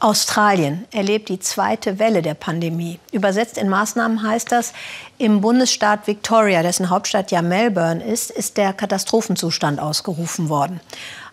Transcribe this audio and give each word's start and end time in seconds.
Australien 0.00 0.86
erlebt 0.92 1.28
die 1.28 1.40
zweite 1.40 1.98
Welle 1.98 2.22
der 2.22 2.34
Pandemie. 2.34 3.00
Übersetzt 3.10 3.58
in 3.58 3.68
Maßnahmen 3.68 4.22
heißt 4.22 4.52
das, 4.52 4.72
im 5.18 5.40
Bundesstaat 5.40 6.06
Victoria, 6.06 6.62
dessen 6.62 6.88
Hauptstadt 6.88 7.32
ja 7.32 7.42
Melbourne 7.42 8.04
ist, 8.04 8.30
ist 8.30 8.58
der 8.58 8.72
Katastrophenzustand 8.72 9.80
ausgerufen 9.80 10.48
worden. 10.48 10.80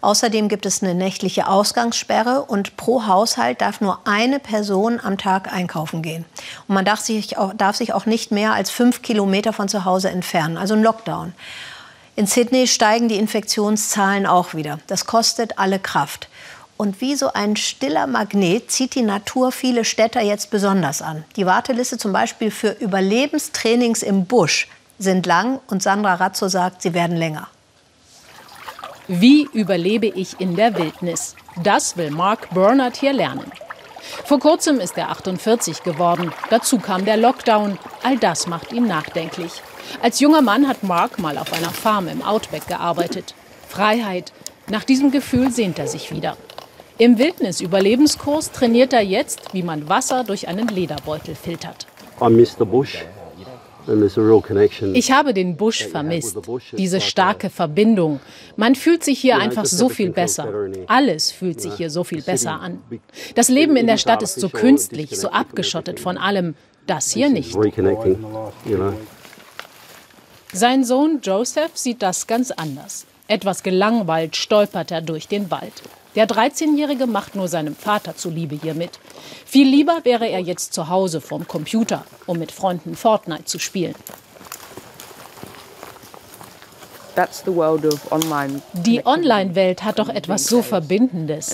Außerdem 0.01 0.49
gibt 0.49 0.65
es 0.65 0.81
eine 0.81 0.95
nächtliche 0.95 1.47
Ausgangssperre 1.47 2.41
und 2.41 2.75
pro 2.75 3.05
Haushalt 3.05 3.61
darf 3.61 3.81
nur 3.81 3.99
eine 4.05 4.39
Person 4.39 4.99
am 4.99 5.19
Tag 5.19 5.53
einkaufen 5.53 6.01
gehen. 6.01 6.25
Und 6.67 6.73
man 6.73 6.85
darf 6.85 7.01
sich 7.01 7.37
auch, 7.37 7.53
darf 7.53 7.75
sich 7.75 7.93
auch 7.93 8.07
nicht 8.07 8.31
mehr 8.31 8.53
als 8.53 8.71
fünf 8.71 9.03
Kilometer 9.03 9.53
von 9.53 9.69
zu 9.69 9.85
Hause 9.85 10.09
entfernen, 10.09 10.57
also 10.57 10.73
ein 10.73 10.81
Lockdown. 10.81 11.33
In 12.15 12.27
Sydney 12.27 12.65
steigen 12.65 13.09
die 13.09 13.17
Infektionszahlen 13.17 14.25
auch 14.25 14.53
wieder. 14.53 14.79
Das 14.87 15.05
kostet 15.05 15.59
alle 15.59 15.79
Kraft. 15.79 16.29
Und 16.77 16.99
wie 16.99 17.15
so 17.15 17.31
ein 17.31 17.55
stiller 17.55 18.05
Magnet 18.05 18.69
zieht 18.69 18.95
die 18.95 19.01
Natur 19.01 19.51
viele 19.51 19.85
Städter 19.85 20.21
jetzt 20.21 20.49
besonders 20.49 21.01
an. 21.01 21.23
Die 21.37 21.45
Warteliste 21.45 21.97
zum 21.97 22.11
Beispiel 22.11 22.51
für 22.51 22.71
Überlebenstrainings 22.71 24.03
im 24.03 24.25
Busch 24.25 24.67
sind 24.99 25.25
lang 25.25 25.59
und 25.67 25.81
Sandra 25.81 26.15
Razzo 26.15 26.47
sagt, 26.47 26.81
sie 26.81 26.93
werden 26.93 27.15
länger. 27.15 27.47
Wie 29.07 29.47
überlebe 29.53 30.07
ich 30.07 30.39
in 30.39 30.55
der 30.55 30.75
Wildnis? 30.77 31.35
Das 31.61 31.95
will 31.95 32.11
Mark 32.11 32.49
Bernard 32.53 32.97
hier 32.97 33.13
lernen. 33.13 33.51
Vor 34.25 34.39
kurzem 34.39 34.79
ist 34.79 34.97
er 34.97 35.09
48 35.11 35.83
geworden. 35.83 36.33
Dazu 36.49 36.79
kam 36.79 37.05
der 37.05 37.17
Lockdown. 37.17 37.77
All 38.03 38.17
das 38.17 38.47
macht 38.47 38.73
ihn 38.73 38.87
nachdenklich. 38.87 39.51
Als 40.01 40.19
junger 40.19 40.41
Mann 40.41 40.67
hat 40.67 40.83
Mark 40.83 41.19
mal 41.19 41.37
auf 41.37 41.53
einer 41.53 41.69
Farm 41.69 42.07
im 42.07 42.21
Outback 42.21 42.67
gearbeitet. 42.67 43.33
Freiheit. 43.69 44.33
Nach 44.67 44.83
diesem 44.83 45.11
Gefühl 45.11 45.51
sehnt 45.51 45.79
er 45.79 45.87
sich 45.87 46.11
wieder. 46.11 46.37
Im 46.97 47.17
Wildnis-Überlebenskurs 47.17 48.51
trainiert 48.53 48.93
er 48.93 49.01
jetzt, 49.01 49.53
wie 49.53 49.63
man 49.63 49.89
Wasser 49.89 50.23
durch 50.23 50.47
einen 50.47 50.69
Lederbeutel 50.69 51.35
filtert. 51.35 51.87
Ich 54.93 55.11
habe 55.11 55.33
den 55.33 55.57
Busch 55.57 55.85
vermisst, 55.85 56.37
diese 56.71 57.01
starke 57.01 57.49
Verbindung. 57.49 58.21
Man 58.55 58.75
fühlt 58.75 59.03
sich 59.03 59.19
hier 59.19 59.37
einfach 59.37 59.65
so 59.65 59.89
viel 59.89 60.09
besser. 60.09 60.47
Alles 60.87 61.31
fühlt 61.31 61.59
sich 61.59 61.73
hier 61.73 61.89
so 61.89 62.05
viel 62.05 62.21
besser 62.21 62.61
an. 62.61 62.81
Das 63.35 63.49
Leben 63.49 63.75
in 63.75 63.87
der 63.87 63.97
Stadt 63.97 64.23
ist 64.23 64.39
so 64.39 64.47
künstlich, 64.47 65.19
so 65.19 65.29
abgeschottet 65.29 65.99
von 65.99 66.17
allem. 66.17 66.55
Das 66.87 67.11
hier 67.11 67.29
nicht. 67.29 67.55
Sein 70.53 70.83
Sohn 70.85 71.19
Joseph 71.21 71.71
sieht 71.75 72.01
das 72.01 72.25
ganz 72.25 72.51
anders. 72.51 73.05
Etwas 73.27 73.63
gelangweilt 73.63 74.37
stolpert 74.37 74.91
er 74.91 75.01
durch 75.01 75.27
den 75.27 75.51
Wald. 75.51 75.73
Der 76.15 76.27
13-Jährige 76.27 77.07
macht 77.07 77.35
nur 77.35 77.47
seinem 77.47 77.75
Vater 77.75 78.15
zuliebe 78.15 78.55
hier 78.55 78.73
mit. 78.73 78.99
Viel 79.45 79.67
lieber 79.67 79.99
wäre 80.03 80.27
er 80.29 80.39
jetzt 80.39 80.73
zu 80.73 80.87
Hause 80.87 81.19
vorm 81.19 81.47
Computer, 81.47 82.05
um 82.25 82.39
mit 82.39 82.51
Freunden 82.51 82.95
Fortnite 82.95 83.45
zu 83.45 83.59
spielen. 83.59 83.95
Die 88.73 89.05
Online-Welt 89.05 89.83
hat 89.83 89.99
doch 89.99 90.09
etwas 90.09 90.45
so 90.45 90.61
Verbindendes. 90.61 91.53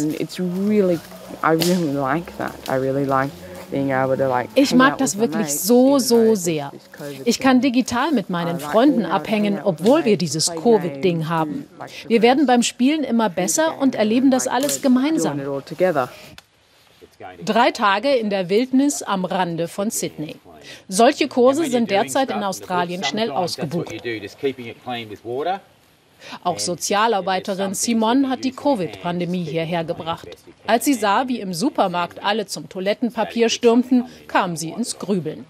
Ich 4.55 4.75
mag 4.75 4.97
das 4.97 5.17
wirklich 5.17 5.53
so, 5.53 5.99
so 5.99 6.35
sehr. 6.35 6.71
Ich 7.25 7.39
kann 7.39 7.61
digital 7.61 8.11
mit 8.11 8.29
meinen 8.29 8.59
Freunden 8.59 9.05
abhängen, 9.05 9.59
obwohl 9.63 10.05
wir 10.05 10.17
dieses 10.17 10.53
Covid-Ding 10.53 11.29
haben. 11.29 11.67
Wir 12.07 12.21
werden 12.21 12.45
beim 12.45 12.63
Spielen 12.63 13.03
immer 13.03 13.29
besser 13.29 13.79
und 13.79 13.95
erleben 13.95 14.31
das 14.31 14.47
alles 14.47 14.81
gemeinsam. 14.81 15.41
Drei 17.45 17.71
Tage 17.71 18.15
in 18.15 18.29
der 18.29 18.49
Wildnis 18.49 19.03
am 19.03 19.25
Rande 19.25 19.67
von 19.67 19.91
Sydney. 19.91 20.35
Solche 20.87 21.27
Kurse 21.27 21.65
sind 21.65 21.91
derzeit 21.91 22.29
in 22.31 22.43
Australien 22.43 23.03
schnell 23.03 23.31
ausgebucht. 23.31 23.93
Auch 26.43 26.59
Sozialarbeiterin 26.59 27.73
Simon 27.73 28.29
hat 28.29 28.43
die 28.43 28.51
Covid-Pandemie 28.51 29.43
hierher 29.43 29.83
gebracht. 29.83 30.29
Als 30.67 30.85
sie 30.85 30.93
sah, 30.93 31.27
wie 31.27 31.39
im 31.39 31.53
Supermarkt 31.53 32.23
alle 32.23 32.45
zum 32.45 32.69
Toilettenpapier 32.69 33.49
stürmten, 33.49 34.05
kam 34.27 34.55
sie 34.55 34.69
ins 34.69 34.97
Grübeln. 34.99 35.45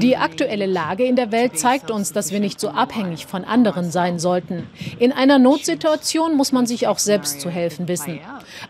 Die 0.00 0.16
aktuelle 0.16 0.66
Lage 0.66 1.04
in 1.04 1.16
der 1.16 1.32
Welt 1.32 1.58
zeigt 1.58 1.90
uns, 1.90 2.12
dass 2.12 2.32
wir 2.32 2.40
nicht 2.40 2.60
so 2.60 2.68
abhängig 2.68 3.26
von 3.26 3.44
anderen 3.44 3.90
sein 3.90 4.18
sollten. 4.18 4.66
In 4.98 5.12
einer 5.12 5.38
Notsituation 5.38 6.36
muss 6.36 6.52
man 6.52 6.66
sich 6.66 6.86
auch 6.86 6.98
selbst 6.98 7.40
zu 7.40 7.50
helfen 7.50 7.88
wissen. 7.88 8.20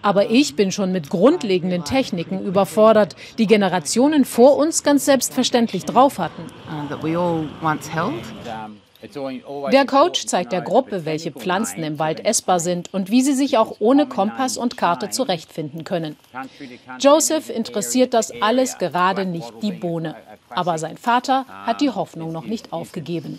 Aber 0.03 0.31
ich 0.31 0.57
bin 0.57 0.73
schon 0.73 0.93
mit 0.93 1.11
grundlegenden 1.11 1.85
Techniken 1.85 2.45
überfordert, 2.45 3.17
die 3.39 3.47
Generationen 3.47 4.25
vor 4.25 4.57
uns 4.57 4.83
ganz 4.83 5.05
selbstverständlich 5.05 5.85
drauf 5.85 6.19
hatten. 6.19 6.43
Der 9.73 9.87
Coach 9.87 10.27
zeigt 10.27 10.53
der 10.53 10.61
Gruppe, 10.61 11.07
welche 11.07 11.33
Pflanzen 11.33 11.83
im 11.83 11.99
Wald 11.99 12.25
essbar 12.25 12.61
sind 12.61 12.93
und 12.93 13.11
wie 13.11 13.23
sie 13.23 13.33
sich 13.33 13.57
auch 13.57 13.77
ohne 13.79 14.07
Kompass 14.07 14.59
und 14.59 14.77
Karte 14.77 15.09
zurechtfinden 15.09 15.85
können. 15.85 16.17
Joseph 16.99 17.49
interessiert 17.49 18.13
das 18.13 18.31
alles 18.43 18.77
gerade 18.77 19.25
nicht 19.25 19.53
die 19.63 19.73
Bohne. 19.73 20.17
Aber 20.51 20.79
sein 20.79 20.97
Vater 20.97 21.47
hat 21.65 21.81
die 21.81 21.91
Hoffnung 21.91 22.33
noch 22.33 22.45
nicht 22.45 22.73
aufgegeben. 22.73 23.39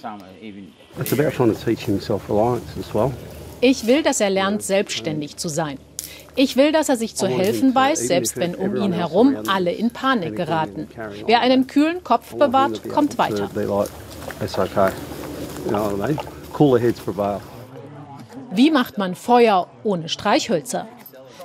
Ich 3.61 3.85
will, 3.87 4.03
dass 4.03 4.21
er 4.21 4.29
lernt, 4.29 4.63
selbstständig 4.63 5.37
zu 5.37 5.49
sein. 5.49 5.77
Ich 6.35 6.55
will, 6.55 6.71
dass 6.71 6.87
er 6.89 6.95
sich 6.95 7.15
zu 7.15 7.27
helfen 7.27 7.75
weiß, 7.75 8.07
selbst 8.07 8.37
wenn 8.37 8.55
um 8.55 8.75
ihn 8.75 8.93
herum 8.93 9.37
alle 9.47 9.71
in 9.71 9.91
Panik 9.91 10.35
geraten. 10.35 10.87
Wer 11.25 11.41
einen 11.41 11.67
kühlen 11.67 12.03
Kopf 12.03 12.35
bewahrt, 12.35 12.87
kommt 12.89 13.17
weiter. 13.17 13.49
Wie 18.53 18.71
macht 18.71 18.97
man 18.97 19.15
Feuer 19.15 19.67
ohne 19.83 20.09
Streichhölzer? 20.09 20.87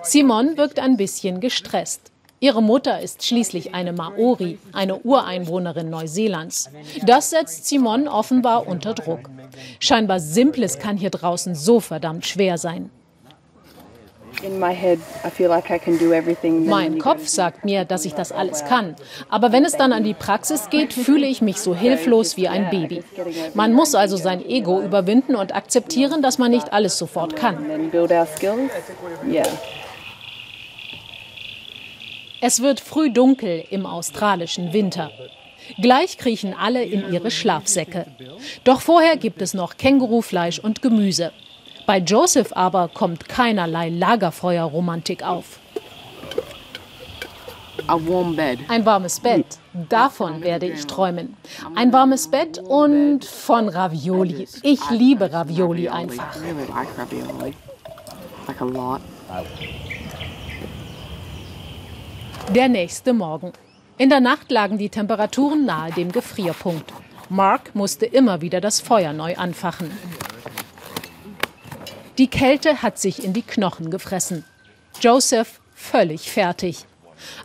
Simon 0.03 0.56
wirkt 0.56 0.78
ein 0.78 0.97
bisschen 0.97 1.41
gestresst. 1.41 2.12
Ihre 2.39 2.63
Mutter 2.63 3.01
ist 3.01 3.25
schließlich 3.25 3.75
eine 3.75 3.95
Maori, 3.95 4.59
eine 4.73 4.99
Ureinwohnerin 4.99 5.89
Neuseelands. 5.89 6.71
Das 7.07 7.31
setzt 7.31 7.67
Simon 7.67 8.09
offenbar 8.09 8.67
unter 8.67 8.93
Druck. 8.93 9.31
Scheinbar 9.81 10.21
Simples 10.21 10.79
kann 10.79 10.99
hier 10.99 11.11
draußen 11.11 11.55
so 11.55 11.81
verdammt 11.81 12.27
schwer 12.27 12.59
sein. 12.59 12.91
Mein 16.67 16.99
Kopf 16.99 17.27
sagt 17.27 17.65
mir, 17.65 17.87
dass 17.87 18.05
ich 18.05 18.13
das 18.13 18.33
alles 18.33 18.67
kann. 18.67 18.97
Aber 19.31 19.51
wenn 19.53 19.65
es 19.65 19.79
dann 19.79 19.95
an 19.95 20.05
die 20.05 20.13
Praxis 20.13 20.69
geht, 20.69 20.93
fühle 20.93 21.27
ich 21.27 21.41
mich 21.41 21.59
so 21.59 21.75
hilflos 21.75 22.37
wie 22.37 22.49
ein 22.49 22.69
Baby. 22.69 23.03
Man 23.55 23.73
muss 23.73 23.95
also 23.95 24.19
sein 24.19 24.45
Ego 24.45 24.83
überwinden 24.83 25.37
und 25.37 25.55
akzeptieren, 25.55 26.21
dass 26.21 26.37
man 26.37 26.51
nicht 26.51 26.75
alles 26.75 26.99
sofort 26.99 27.35
kann. 27.35 27.65
Es 32.49 32.62
wird 32.62 32.79
früh 32.79 33.11
dunkel 33.11 33.65
im 33.71 33.87
australischen 33.87 34.73
Winter. 34.73 35.11
Gleich 35.83 36.17
kriechen 36.17 36.55
alle 36.55 36.84
in 36.84 37.12
ihre 37.12 37.33
Schlafsäcke. 37.33 38.07
Doch 38.62 38.83
vorher 38.83 39.17
gibt 39.17 39.43
es 39.43 39.53
noch 39.53 39.77
Kängurufleisch 39.77 40.61
und 40.61 40.81
Gemüse. 40.81 41.33
Bei 41.87 41.99
Joseph 41.99 42.53
aber 42.53 42.87
kommt 42.87 43.29
keinerlei 43.29 43.89
Lagerfeuerromantik 43.89 45.25
auf. 45.25 45.59
Ein 48.69 48.87
warmes 48.87 49.19
Bett, 49.19 49.47
davon 49.73 50.41
werde 50.41 50.69
ich 50.69 50.87
träumen. 50.87 51.37
Ein 51.75 51.93
warmes 51.93 52.29
Bett 52.29 52.61
und 52.61 53.25
von 53.25 53.69
Ravioli. 53.69 54.47
Ich 54.62 54.89
liebe 54.91 55.33
Ravioli 55.33 55.89
einfach. 55.89 56.37
Der 62.54 62.69
nächste 62.69 63.12
Morgen. 63.12 63.52
In 63.98 64.08
der 64.08 64.20
Nacht 64.20 64.50
lagen 64.52 64.78
die 64.78 64.88
Temperaturen 64.88 65.66
nahe 65.66 65.90
dem 65.93 66.12
Gefrierpunkt. 66.12 66.93
Mark 67.28 67.75
musste 67.75 68.06
immer 68.06 68.40
wieder 68.40 68.60
das 68.60 68.81
Feuer 68.81 69.12
neu 69.12 69.37
anfachen. 69.37 69.90
Die 72.19 72.28
Kälte 72.28 72.82
hat 72.82 72.98
sich 72.98 73.25
in 73.25 73.32
die 73.32 73.43
Knochen 73.43 73.90
gefressen. 73.90 74.44
Joseph 75.00 75.60
völlig 75.75 76.31
fertig. 76.31 76.84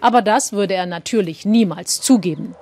Aber 0.01 0.21
das 0.21 0.53
würde 0.53 0.75
er 0.75 0.85
natürlich 0.85 1.45
niemals 1.45 1.99
zugeben. 2.01 2.55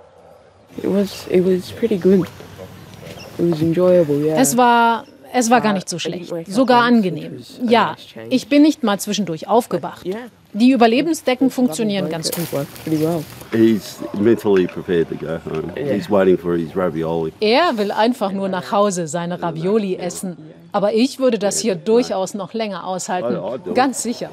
Es 4.37 4.55
war, 4.57 5.05
es 5.33 5.49
war 5.49 5.61
gar 5.61 5.73
nicht 5.73 5.89
so 5.89 5.99
schlecht, 5.99 6.31
sogar 6.47 6.83
angenehm. 6.83 7.43
Ja, 7.67 7.95
ich 8.29 8.47
bin 8.47 8.61
nicht 8.61 8.81
mal 8.81 8.99
zwischendurch 8.99 9.47
aufgewacht. 9.47 10.05
Die 10.53 10.71
Überlebensdecken 10.71 11.51
funktionieren 11.51 12.09
ganz 12.09 12.31
gut. 12.31 12.47
Er 17.39 17.77
will 17.77 17.91
einfach 17.91 18.31
nur 18.31 18.49
nach 18.49 18.71
Hause 18.71 19.07
seine 19.07 19.41
Ravioli 19.41 19.95
essen. 19.95 20.37
Aber 20.71 20.93
ich 20.93 21.19
würde 21.19 21.39
das 21.39 21.59
hier 21.59 21.75
durchaus 21.75 22.33
noch 22.33 22.53
länger 22.53 22.85
aushalten. 22.85 23.73
Ganz 23.73 24.03
sicher. 24.03 24.29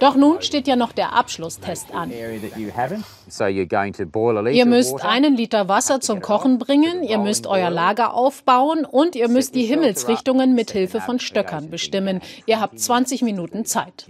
Doch 0.00 0.16
nun 0.16 0.40
steht 0.40 0.66
ja 0.66 0.76
noch 0.76 0.92
der 0.92 1.12
Abschlusstest 1.12 1.94
an. 1.94 2.10
Ihr 2.10 2.40
müsst 4.66 5.04
einen 5.04 5.36
Liter 5.36 5.68
Wasser 5.68 6.00
zum 6.00 6.20
Kochen 6.20 6.58
bringen, 6.58 7.02
ihr 7.02 7.18
müsst 7.18 7.46
euer 7.46 7.70
Lager 7.70 8.14
aufbauen 8.14 8.84
und 8.84 9.14
ihr 9.14 9.28
müsst 9.28 9.54
die 9.54 9.64
Himmelsrichtungen 9.64 10.54
mit 10.54 10.70
Hilfe 10.70 11.00
von 11.00 11.20
Stöckern 11.20 11.70
bestimmen. 11.70 12.20
Ihr 12.46 12.60
habt 12.60 12.80
20 12.80 13.22
Minuten 13.22 13.64
Zeit. 13.64 14.06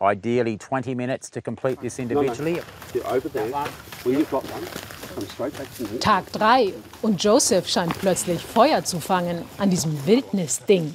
Ideally 0.00 0.58
20 0.58 0.96
minutes 0.96 1.30
to 1.30 1.40
complete 1.40 1.80
this 1.80 1.98
individually. 1.98 2.60
Tag 6.00 6.32
3 6.32 6.72
und 7.02 7.22
Joseph 7.22 7.68
scheint 7.68 7.98
plötzlich 8.00 8.42
Feuer 8.42 8.84
zu 8.84 9.00
fangen 9.00 9.44
an 9.56 9.70
diesem 9.70 10.04
Wildnisding. 10.04 10.94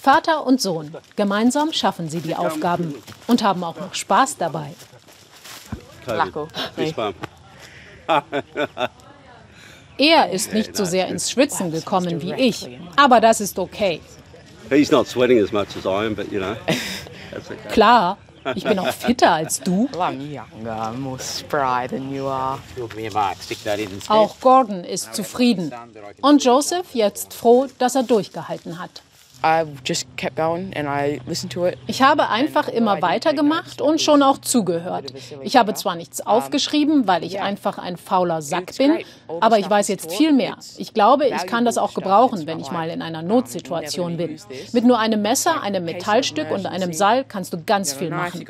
Vater 0.00 0.46
und 0.46 0.60
Sohn, 0.62 0.94
gemeinsam 1.16 1.72
schaffen 1.72 2.08
sie 2.08 2.20
die 2.20 2.34
Aufgaben 2.34 2.94
und 3.26 3.42
haben 3.42 3.62
auch 3.62 3.76
noch 3.76 3.94
Spaß 3.94 4.36
dabei. 4.38 4.72
Er 9.98 10.30
ist 10.30 10.54
nicht 10.54 10.74
so 10.74 10.86
sehr 10.86 11.08
ins 11.08 11.30
Schwitzen 11.30 11.70
gekommen 11.70 12.22
wie 12.22 12.32
ich, 12.32 12.66
aber 12.96 13.20
das 13.20 13.42
ist 13.42 13.58
okay. 13.58 14.00
Klar, 17.70 18.16
ich 18.54 18.64
bin 18.64 18.78
auch 18.78 18.86
fitter 18.94 19.32
als 19.32 19.60
du. 19.60 19.90
Auch 24.08 24.40
Gordon 24.40 24.84
ist 24.84 25.14
zufrieden. 25.14 25.70
Und 26.22 26.42
Joseph 26.42 26.94
jetzt 26.94 27.34
froh, 27.34 27.66
dass 27.78 27.94
er 27.94 28.04
durchgehalten 28.04 28.78
hat. 28.78 29.02
Ich 31.86 32.02
habe 32.02 32.28
einfach 32.28 32.68
immer 32.68 33.02
weitergemacht 33.02 33.80
und 33.80 34.00
schon 34.00 34.22
auch 34.22 34.38
zugehört. 34.38 35.12
Ich 35.42 35.56
habe 35.56 35.74
zwar 35.74 35.96
nichts 35.96 36.20
aufgeschrieben, 36.26 37.06
weil 37.06 37.24
ich 37.24 37.40
einfach 37.40 37.78
ein 37.78 37.96
fauler 37.96 38.42
Sack 38.42 38.76
bin, 38.76 38.98
aber 39.40 39.58
ich 39.58 39.68
weiß 39.68 39.88
jetzt 39.88 40.12
viel 40.12 40.32
mehr. 40.32 40.56
Ich 40.78 40.94
glaube, 40.94 41.26
ich 41.26 41.46
kann 41.46 41.64
das 41.64 41.78
auch 41.78 41.94
gebrauchen, 41.94 42.46
wenn 42.46 42.60
ich 42.60 42.70
mal 42.70 42.88
in 42.90 43.02
einer 43.02 43.22
Notsituation 43.22 44.16
bin. 44.16 44.38
Mit 44.72 44.84
nur 44.84 44.98
einem 44.98 45.22
Messer, 45.22 45.62
einem 45.62 45.84
Metallstück 45.84 46.50
und 46.50 46.66
einem 46.66 46.92
Seil 46.92 47.24
kannst 47.24 47.52
du 47.52 47.62
ganz 47.64 47.92
viel 47.92 48.10
machen. 48.10 48.44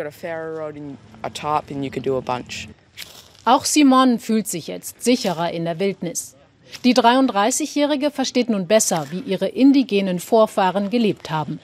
Auch 3.45 3.65
Simon 3.65 4.19
fühlt 4.19 4.49
sich 4.49 4.67
jetzt 4.67 5.03
sicherer 5.03 5.51
in 5.51 5.65
der 5.65 5.79
Wildnis. 5.79 6.37
Die 6.85 6.95
33-Jährige 6.95 8.11
versteht 8.11 8.49
nun 8.49 8.67
besser, 8.67 9.07
wie 9.11 9.21
ihre 9.21 9.49
indigenen 9.49 10.21
Vorfahren 10.21 10.91
gelebt 10.91 11.31
haben. 11.31 11.61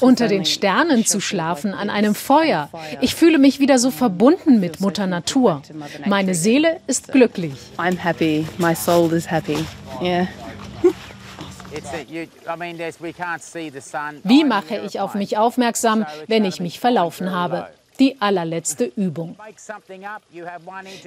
Unter 0.00 0.28
den 0.28 0.44
Sternen 0.44 1.06
zu 1.06 1.20
schlafen, 1.20 1.72
an 1.72 1.88
einem 1.88 2.14
Feuer. 2.14 2.68
Ich 3.00 3.14
fühle 3.14 3.38
mich 3.38 3.60
wieder 3.60 3.78
so 3.78 3.90
verbunden 3.90 4.60
mit 4.60 4.80
Mutter 4.80 5.06
Natur. 5.06 5.62
Meine 6.06 6.34
Seele 6.34 6.80
ist 6.86 7.12
glücklich. 7.12 7.54
I'm 7.78 7.96
happy. 7.96 8.46
My 8.58 8.74
soul 8.74 9.12
is 9.12 9.30
happy. 9.30 9.64
Yeah. 10.02 10.28
Wie 14.24 14.44
mache 14.44 14.78
ich 14.78 15.00
auf 15.00 15.14
mich 15.14 15.38
aufmerksam, 15.38 16.06
wenn 16.26 16.44
ich 16.44 16.60
mich 16.60 16.80
verlaufen 16.80 17.30
habe? 17.30 17.68
Die 17.98 18.20
allerletzte 18.20 18.84
Übung. 18.84 19.36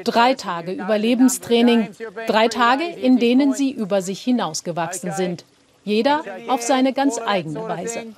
Drei 0.03 0.33
Tage 0.33 0.71
Überlebenstraining, 0.73 1.89
drei 2.27 2.47
Tage, 2.47 2.83
in 2.83 3.17
denen 3.17 3.53
sie 3.53 3.71
über 3.71 4.01
sich 4.01 4.21
hinausgewachsen 4.21 5.11
sind. 5.13 5.45
Jeder 5.83 6.23
auf 6.47 6.61
seine 6.61 6.93
ganz 6.93 7.19
eigene 7.19 7.67
Weise. 7.67 8.13